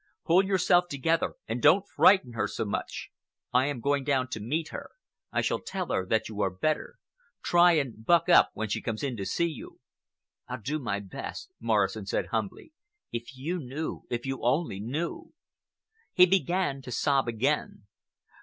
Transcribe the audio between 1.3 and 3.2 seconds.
and don't frighten her so much.